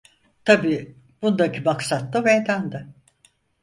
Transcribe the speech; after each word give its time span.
Tabii 0.45 0.95
bundaki 1.21 1.61
maksat 1.69 2.13
da 2.13 2.21
meydanda... 2.31 2.87